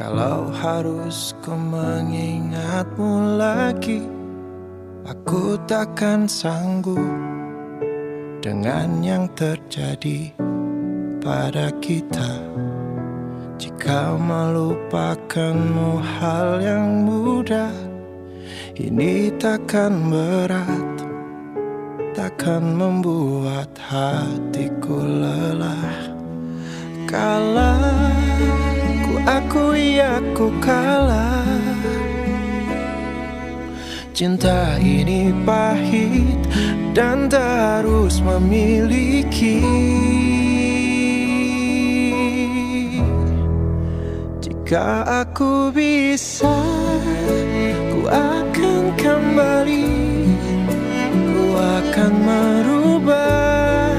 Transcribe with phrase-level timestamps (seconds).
[0.00, 4.00] Kalau harus ku mengingatmu lagi
[5.04, 7.04] Aku takkan sanggup
[8.40, 10.32] Dengan yang terjadi
[11.20, 12.40] pada kita.
[13.60, 17.76] Jika melupakanmu hal yang mudah
[18.80, 20.96] Ini takkan berat
[22.16, 26.16] Takkan membuat hatiku lelah.
[27.04, 28.09] Kalah
[30.00, 31.44] aku kalah.
[34.16, 36.40] Cinta ini pahit
[36.92, 39.64] dan tak harus memiliki.
[44.44, 46.52] Jika aku bisa
[47.90, 49.88] Ku akan kembali.
[51.10, 53.98] Ku akan merubah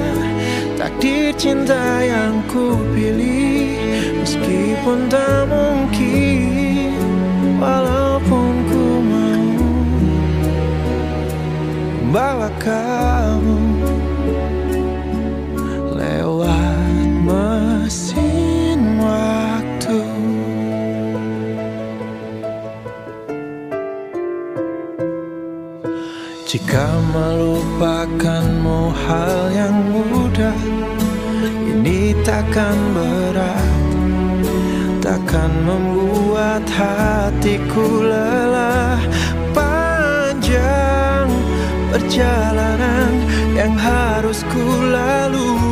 [0.77, 2.90] Takdir cinta yang ku
[4.81, 6.97] Meskipun tak mungkin
[7.61, 9.45] Walaupun ku mau
[12.09, 13.61] Bawa kamu
[15.93, 20.01] Lewat mesin waktu.
[26.49, 30.57] Jika melupakanmu hal yang mudah
[31.69, 33.70] Ini takkan berat
[35.01, 39.01] Takkan membuat hatiku lelah.
[39.49, 41.25] Panjang
[41.89, 43.09] perjalanan
[43.57, 44.61] yang harus ku
[44.93, 45.70] lalui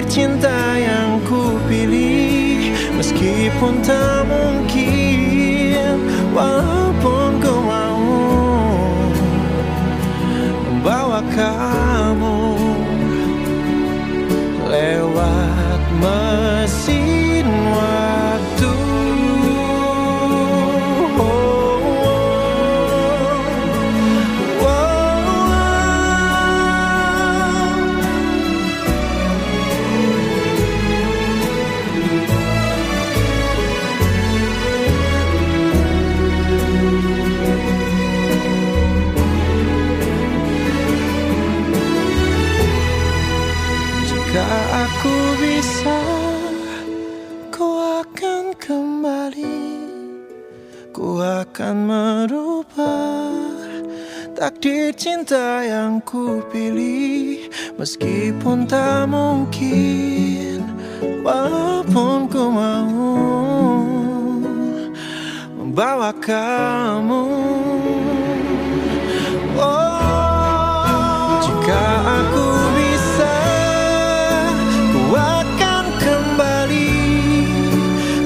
[0.00, 2.72] Takdir cinta yang ku pilih.
[2.96, 6.00] Meskipun tak mungkin
[6.32, 6.79] Walaupun
[55.10, 60.62] cinta yang ku pilih Meskipun tak mungkin
[61.26, 63.50] Walaupun ku mau
[65.70, 67.30] Membawa kamu.
[69.54, 71.84] Oh, jika
[72.18, 73.38] aku bisa,
[74.90, 76.98] ku akan kembali,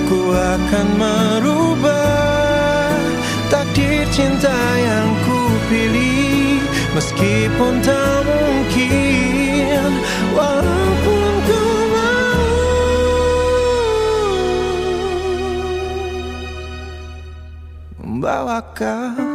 [0.09, 2.97] ku akan merubah
[3.53, 6.34] takdir cinta yang ku pilih,
[7.15, 9.91] meskipun tak mungkin,
[10.35, 11.63] walaupun ku
[11.95, 12.43] mau.
[18.03, 19.34] Membawa kamu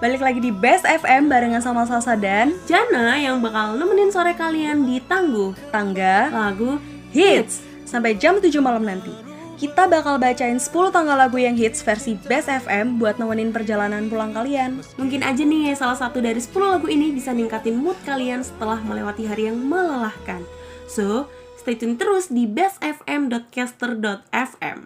[0.00, 4.88] Balik lagi di Best FM barengan sama Salsa dan Jana yang bakal nemenin sore kalian
[4.88, 6.80] di Tangguh Tangga Lagu
[7.12, 7.60] Hits.
[7.84, 9.12] Sampai jam 7 malam nanti.
[9.60, 14.32] Kita bakal bacain 10 tanggal lagu yang hits versi Best FM buat nemenin perjalanan pulang
[14.32, 14.80] kalian.
[14.96, 19.28] Mungkin aja nih salah satu dari 10 lagu ini bisa ningkatin mood kalian setelah melewati
[19.28, 20.48] hari yang melelahkan.
[20.88, 21.28] So,
[21.60, 24.78] stay tune terus di bestfm.caster.fm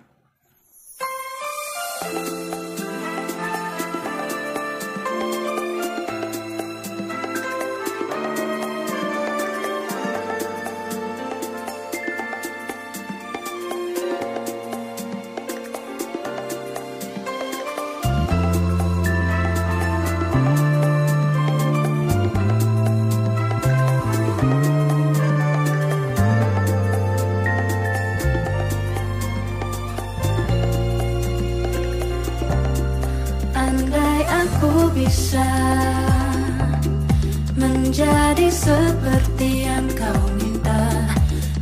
[34.64, 35.44] aku bisa
[37.52, 41.04] menjadi seperti yang kau minta.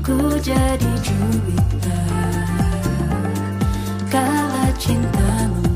[0.06, 2.02] Ku jadi juwita.
[4.06, 5.71] Kala cintamu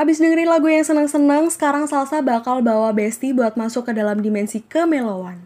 [0.00, 4.64] Abis dengerin lagu yang senang-senang, sekarang Salsa bakal bawa Besti buat masuk ke dalam dimensi
[4.64, 5.44] kemelowan.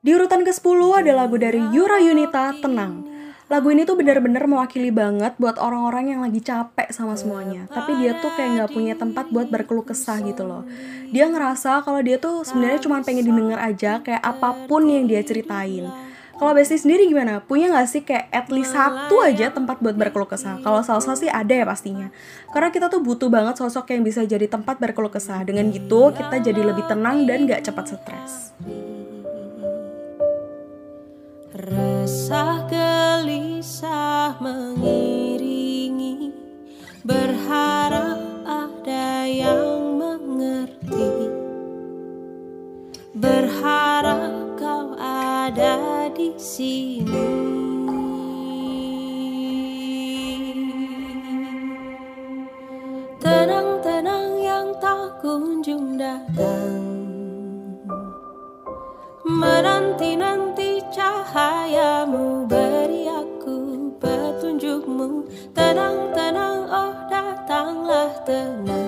[0.00, 3.04] Di urutan ke-10 ada lagu dari Yura Yunita, Tenang.
[3.52, 7.68] Lagu ini tuh bener-bener mewakili banget buat orang-orang yang lagi capek sama semuanya.
[7.68, 10.64] Tapi dia tuh kayak gak punya tempat buat berkeluh kesah gitu loh.
[11.12, 15.20] Dia ngerasa kalau dia tuh sebenarnya cuma pengen didengar aja kayak apa pun yang dia
[15.20, 16.11] ceritain
[16.42, 17.38] kalau Besti sendiri gimana?
[17.38, 20.58] Punya nggak sih kayak at least satu aja tempat buat berkeluh kesah?
[20.58, 22.10] Kalau salsa sih ada ya pastinya.
[22.50, 25.38] Karena kita tuh butuh banget sosok yang bisa jadi tempat berkeluh kesah.
[25.46, 28.50] Dengan gitu kita jadi lebih tenang dan nggak cepat stres.
[31.54, 35.01] Resah gelisah mengiringi
[46.52, 47.24] sini.
[53.16, 56.84] Tenang-tenang yang tak kunjung datang.
[59.24, 65.24] Menanti-nanti cahayamu Beri aku petunjukmu.
[65.56, 68.81] Tenang-tenang oh datanglah tenang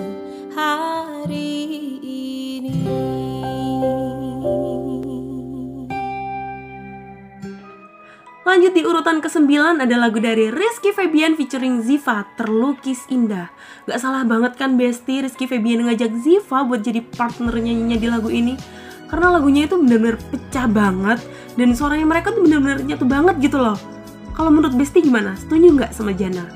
[8.64, 13.52] Lanjut di urutan ke-9 ada lagu dari Rizky Febian featuring Ziva, Terlukis Indah.
[13.85, 18.33] Gak salah banget kan Besti Rizky Febian ngajak Ziva buat jadi partner nyanyinya di lagu
[18.33, 18.56] ini.
[19.12, 21.21] Karena lagunya itu bener-bener pecah banget
[21.61, 23.76] dan suaranya mereka tuh bener-bener nyatu banget gitu loh.
[24.33, 25.37] Kalau menurut Besti gimana?
[25.37, 26.49] Setuju nggak sama Jana?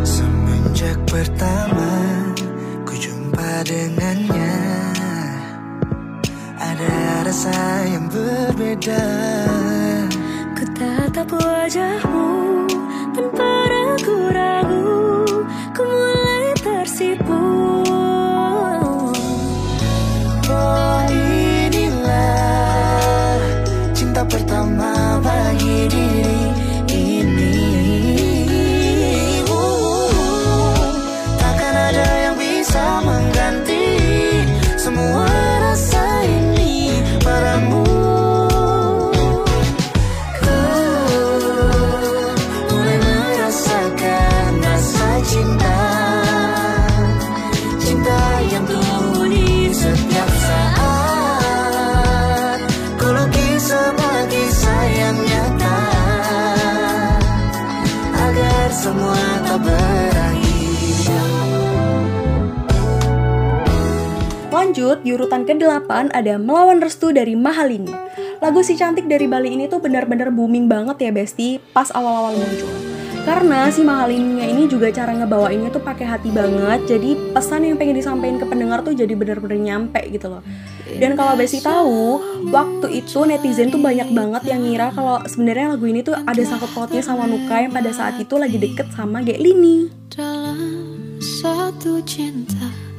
[0.00, 1.92] Semenjak pertama
[2.88, 4.81] ku jumpa dengannya
[7.32, 9.04] rasa yang berbeda.
[10.52, 12.51] Ku tatap wajahmu
[58.82, 60.50] semua tak berakhir
[64.52, 67.90] Lanjut, di urutan ke-8 ada Melawan Restu dari Mahalini.
[68.38, 72.91] Lagu si cantik dari Bali ini tuh benar-benar booming banget ya Besti pas awal-awal muncul.
[73.22, 77.94] Karena si Mahalininya ini juga cara ngebawainnya tuh pakai hati banget, jadi pesan yang pengen
[78.02, 80.42] disampaikan ke pendengar tuh jadi benar-benar nyampe gitu loh.
[80.98, 82.18] Dan kalau Besti tahu,
[82.50, 86.74] waktu itu netizen tuh banyak banget yang ngira kalau sebenarnya lagu ini tuh ada sangkut
[86.74, 89.88] pautnya sama Nuka yang pada saat itu lagi deket sama Gek Lini.
[90.12, 92.91] dalam satu cinta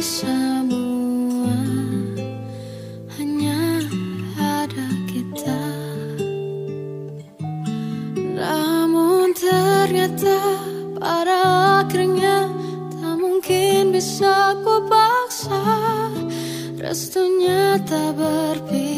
[0.00, 1.60] semua
[3.20, 3.84] Hanya
[4.40, 5.62] ada kita.
[8.16, 10.40] Namun ternyata
[10.96, 11.40] pada
[11.84, 12.48] akhirnya
[12.96, 15.60] Tak mungkin bisa ku paksa
[16.80, 18.89] Restunya tak berpihak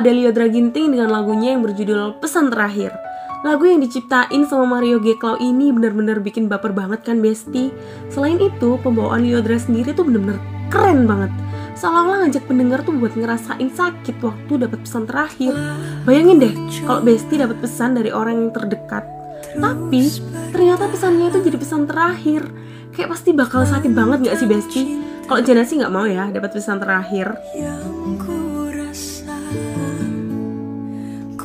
[0.00, 2.96] 7 ada Liodra Ginting dengan lagunya yang berjudul Pesan Terakhir.
[3.44, 7.68] Lagu yang diciptain sama Mario Geklau ini bener-bener bikin baper banget kan Besti.
[8.08, 10.40] Selain itu, pembawaan Liodra sendiri tuh bener-bener
[10.72, 11.28] keren banget.
[11.76, 15.52] Seolah-olah ngajak pendengar tuh buat ngerasain sakit waktu dapat pesan terakhir.
[16.08, 16.54] Bayangin deh,
[16.88, 19.04] kalau Besti dapat pesan dari orang yang terdekat.
[19.52, 20.00] Tapi
[20.48, 22.48] ternyata pesannya itu jadi pesan terakhir.
[22.96, 24.82] Kayak pasti bakal sakit banget gak sih Besti?
[25.28, 27.36] Kalau Jana sih nggak mau ya dapat pesan terakhir.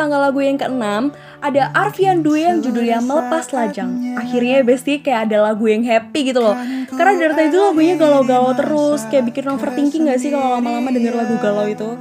[0.00, 1.12] tanggal lagu yang keenam,
[1.44, 4.16] ada Arfian Dwi yang judulnya Melepas Lajang.
[4.16, 6.56] Akhirnya ya Besti kayak ada lagu yang happy gitu loh.
[6.88, 11.12] Karena dari tadi tuh lagunya galau-galau terus, kayak bikin overthinking gak sih kalau lama-lama denger
[11.12, 12.00] lagu galau itu?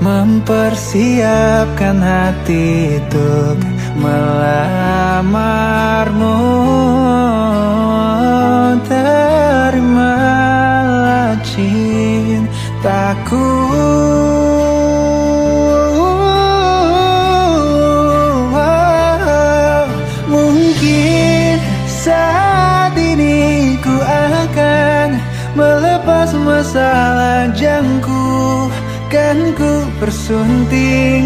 [0.02, 3.62] Mempersiapkan hati untuk
[4.02, 6.37] melamarmu
[30.28, 31.17] ku persunting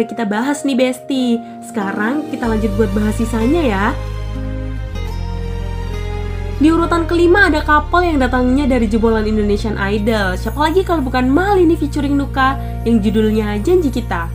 [0.00, 1.36] udah kita bahas nih Besti.
[1.60, 3.84] Sekarang kita lanjut buat bahas sisanya ya.
[6.56, 10.40] Di urutan kelima ada couple yang datangnya dari jebolan Indonesian Idol.
[10.40, 12.56] Siapa lagi kalau bukan Malini featuring Nuka
[12.88, 14.32] yang judulnya Janji Kita.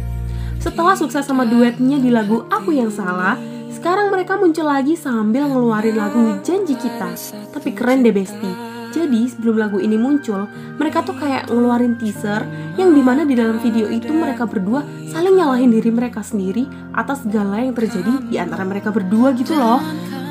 [0.61, 3.37] Setelah sukses sama duetnya di lagu Aku Yang Salah,
[3.73, 7.09] sekarang mereka muncul lagi sambil ngeluarin lagu Janji Kita.
[7.53, 8.74] Tapi keren deh Besti.
[8.95, 10.47] Jadi sebelum lagu ini muncul,
[10.79, 12.47] mereka tuh kayak ngeluarin teaser
[12.79, 16.63] yang di mana di dalam video itu mereka berdua saling nyalahin diri mereka sendiri
[16.95, 19.83] atas segala yang terjadi di antara mereka berdua gitu loh.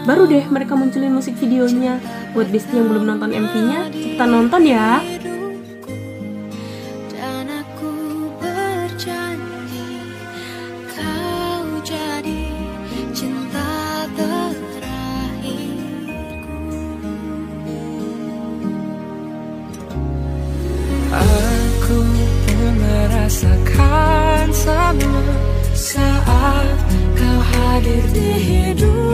[0.08, 2.00] Baru deh mereka munculin musik videonya.
[2.32, 5.00] Buat Besti yang belum nonton MV-nya, cepetan nonton ya.
[24.64, 25.36] Merasakan sama
[25.76, 26.78] saat
[27.12, 29.13] kau hadir di hidupku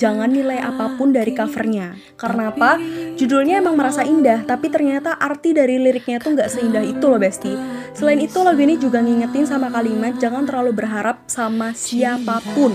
[0.00, 1.92] jangan nilai apa pun dari covernya.
[2.16, 2.80] Karena apa?
[3.20, 7.52] Judulnya emang merasa indah, tapi ternyata arti dari liriknya tuh nggak seindah itu loh Besti.
[7.92, 12.72] Selain itu lagu ini juga ngingetin sama kalimat jangan terlalu berharap sama siapa pun.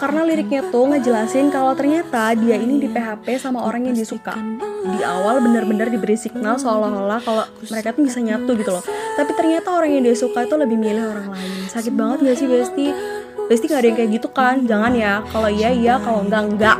[0.00, 4.32] Karena liriknya tuh ngejelasin kalau ternyata dia ini di PHP sama orang yang disuka.
[4.80, 8.80] Di awal bener-bener diberi signal seolah-olah kalau mereka tuh bisa nyatu gitu loh.
[9.20, 11.52] Tapi ternyata orang yang dia suka itu lebih milih orang lain.
[11.68, 13.19] Sakit banget gak sih Besti?
[13.50, 14.62] Besti gak ada yang kayak gitu kan?
[14.62, 15.26] Jangan ya.
[15.26, 16.78] Kalau iya iya, kalau enggak enggak.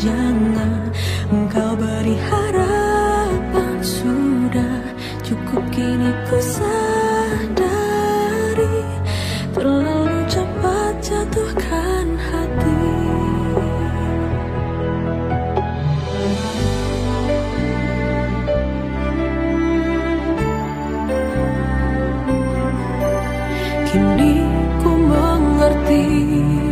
[0.00, 0.88] Jangan
[1.28, 4.80] engkau beri harapan Sudah
[5.20, 7.60] cukup kini ku sadari
[9.52, 11.69] Terlalu cepat jatuhkan
[25.90, 26.70] mengerti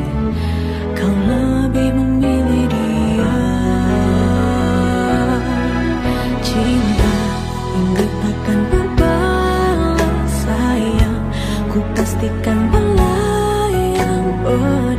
[0.98, 3.34] Kau lebih memilih dia.
[6.42, 7.14] Cinta
[7.74, 11.18] hingga takkan berbalas sayang.
[11.70, 14.26] Ku pastikan melayang.
[14.42, 14.97] Bodi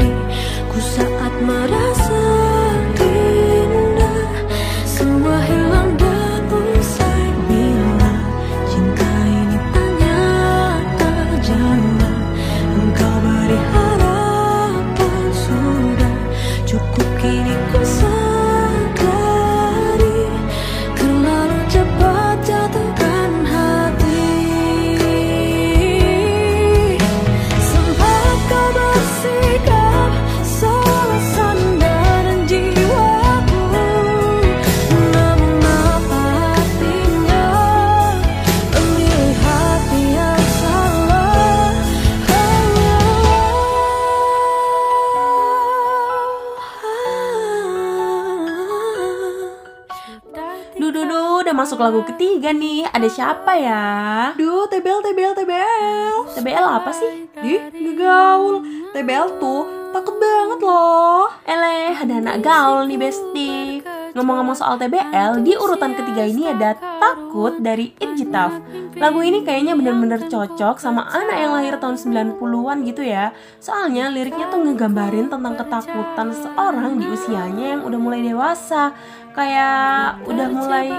[52.99, 53.87] Ada siapa ya?
[54.35, 56.35] Duh, TBL, TBL, TBL.
[56.35, 57.31] TBL apa sih?
[57.39, 58.59] Ih, ngegaul.
[58.91, 59.63] TBL tuh
[59.95, 61.31] takut banget loh.
[61.47, 63.79] Eleh, ada anak gaul nih Besti.
[64.19, 68.51] Ngomong-ngomong soal TBL, di urutan ketiga ini ada Takut dari Injitaf.
[68.99, 73.31] Lagu ini kayaknya bener-bener cocok sama anak yang lahir tahun 90-an gitu ya.
[73.63, 78.91] Soalnya liriknya tuh ngegambarin tentang ketakutan seorang di usianya yang udah mulai dewasa.
[79.39, 80.91] Kayak udah mulai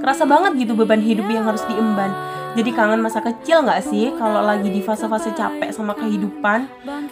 [0.00, 2.08] kerasa banget gitu beban hidup yang harus diemban.
[2.56, 6.64] Jadi kangen masa kecil nggak sih kalau lagi di fase-fase capek sama kehidupan?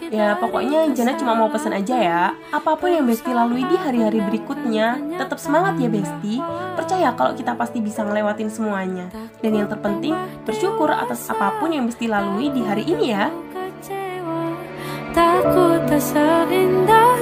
[0.09, 4.17] Ya pokoknya Jana cuma mau pesan aja ya, apa pun yang Besti lalui di hari-hari
[4.25, 6.41] berikutnya, tetap semangat ya Besti.
[6.73, 9.13] Percaya kalau kita pasti bisa ngelewatin semuanya.
[9.37, 13.29] Dan yang terpenting, bersyukur atas apa pun yang Besti lalui di hari ini ya.
[15.13, 17.16] Takut tak seindah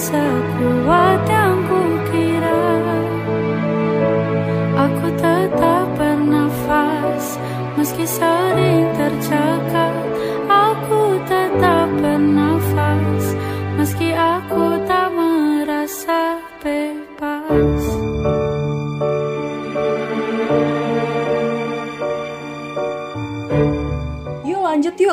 [0.00, 2.62] sekuat yang kukira.
[4.80, 7.36] Aku tetap bernafas
[7.76, 8.88] Meski sering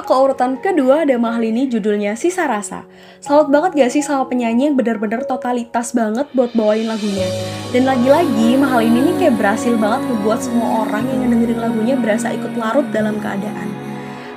[0.08, 2.88] ke urutan kedua ada Mahalini judulnya Sisa Rasa.
[3.20, 7.28] Salut banget gak sih sama penyanyi yang bener-bener totalitas banget buat bawain lagunya.
[7.76, 12.56] Dan lagi-lagi Mahalini ini kayak berhasil banget ngebuat semua orang yang ngedengerin lagunya berasa ikut
[12.56, 13.68] larut dalam keadaan.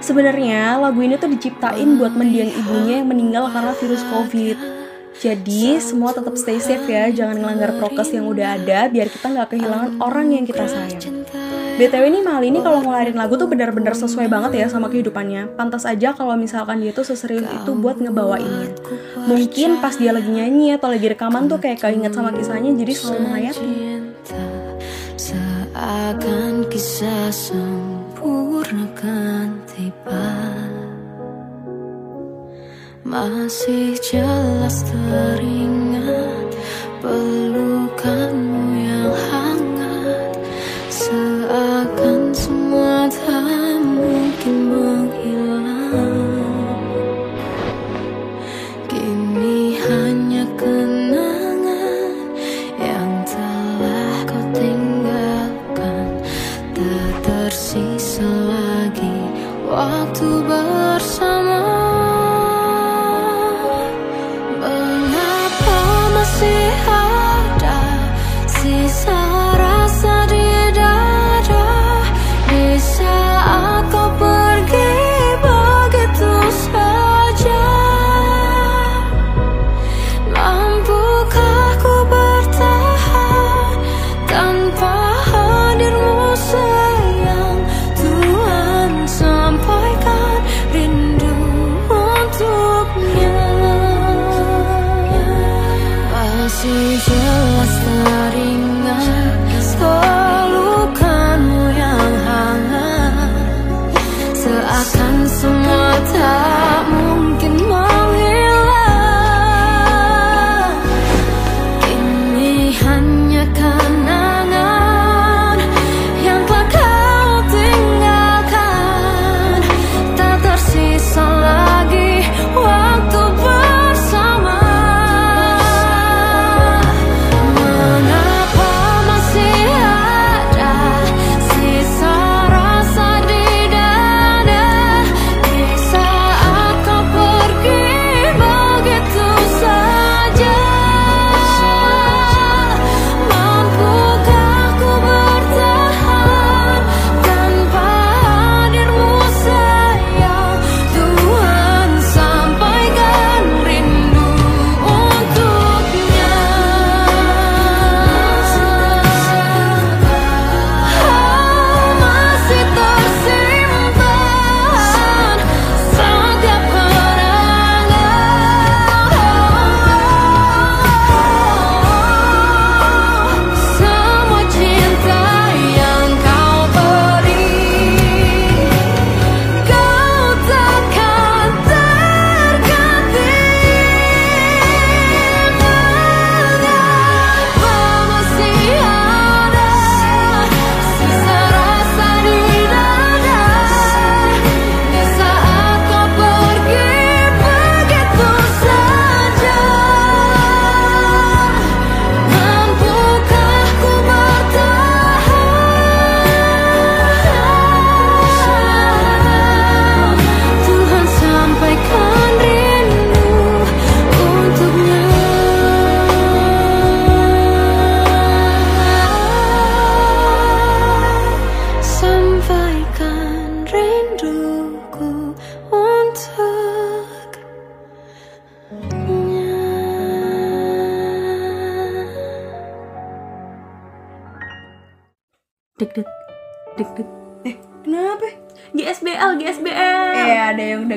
[0.02, 4.58] Sebenarnya lagu ini tuh diciptain buat mendiang ibunya yang meninggal karena virus COVID.
[5.22, 9.54] Jadi semua tetap stay safe ya, jangan ngelanggar prokes yang udah ada biar kita nggak
[9.54, 11.22] kehilangan orang yang kita sayang.
[11.80, 15.56] BTW ini Mahal ini kalau ngeluarin lagu tuh benar-benar sesuai banget ya sama kehidupannya.
[15.56, 18.76] Pantas aja kalau misalkan dia tuh seserius itu buat ngebawainnya.
[19.24, 23.18] Mungkin pas dia lagi nyanyi atau lagi rekaman tuh kayak keinget sama kisahnya jadi selalu
[23.24, 23.72] menghayati.
[25.16, 30.36] Seakan kisah sempurna kan tiba
[33.08, 36.52] Masih jelas teringat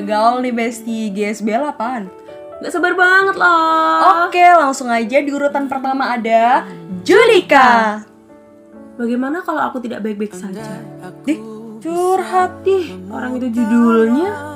[0.04, 2.06] gaul nih Besti GSBL apaan?
[2.62, 4.28] Gak sabar banget loh.
[4.28, 6.64] Oke langsung aja di urutan pertama ada
[7.04, 8.00] Julika
[8.94, 10.62] Bagaimana kalau aku tidak baik-baik saja?
[11.26, 11.42] Dih
[11.82, 14.54] curhat Ih, orang itu judulnya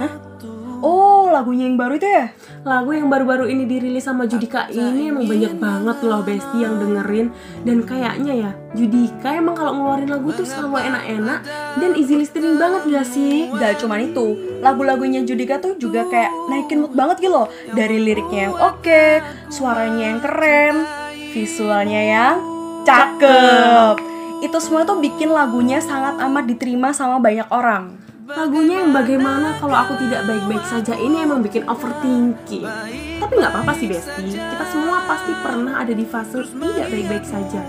[0.78, 2.30] Oh lagunya yang baru itu ya?
[2.62, 7.34] Lagu yang baru-baru ini dirilis sama Judika ini emang banyak banget loh Besti yang dengerin.
[7.66, 11.40] Dan kayaknya ya Judika emang kalau ngeluarin lagu tuh selalu enak-enak
[11.82, 13.50] Dan easy listening banget gak sih?
[13.58, 14.26] Gak cuman itu,
[14.62, 17.48] lagu-lagunya Judika tuh juga kayak naikin mood banget gitu loh.
[17.74, 19.02] Dari liriknya yang oke,
[19.50, 20.74] suaranya yang keren,
[21.34, 22.34] visualnya yang
[22.86, 23.98] cakep.
[24.46, 29.72] Itu semua tuh bikin lagunya sangat amat diterima sama banyak orang Lagunya yang bagaimana kalau
[29.72, 32.68] aku tidak baik-baik saja ini emang bikin overthinking.
[33.24, 34.36] Tapi nggak apa-apa sih Besti.
[34.36, 37.64] Kita semua pasti pernah ada di fase tidak baik-baik saja.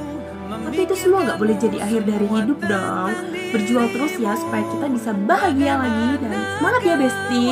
[0.50, 3.12] Tapi itu semua nggak boleh jadi akhir dari hidup dong.
[3.56, 7.46] Berjuang terus ya supaya kita bisa bahagia lagi Dan semangat ya Besti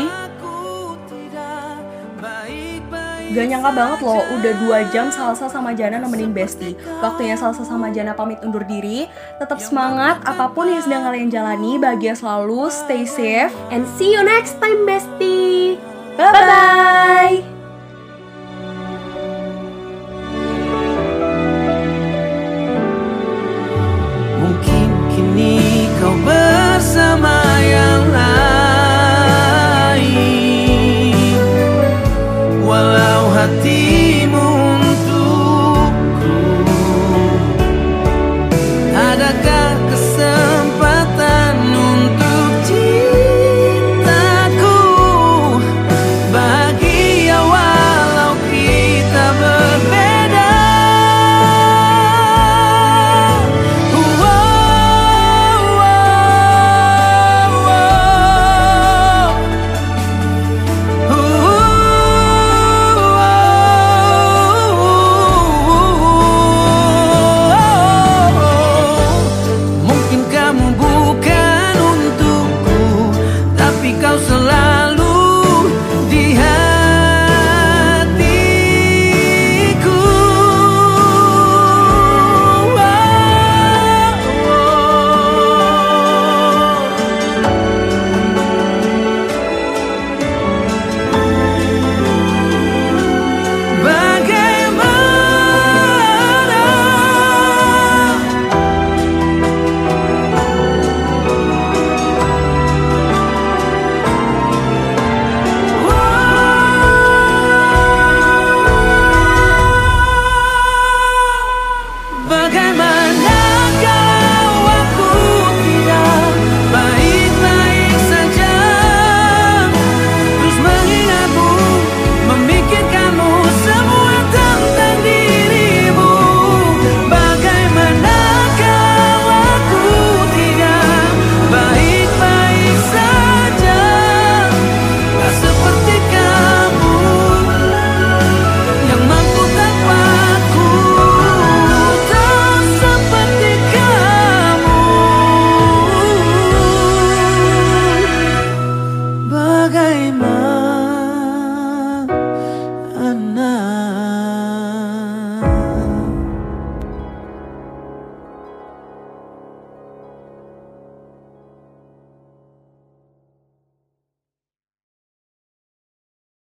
[3.38, 6.74] Gak nyangka banget loh, udah 2 jam Salsa sama Jana nemenin Besti.
[7.06, 9.06] Waktunya Salsa sama Jana pamit undur diri.
[9.38, 14.26] Tetap semangat, apa pun yang sedang kalian jalani Bahagia selalu, stay safe And see you
[14.26, 15.78] next time Besti.
[16.18, 17.46] Bye-bye.
[24.42, 26.67] Mungkin kini kau ber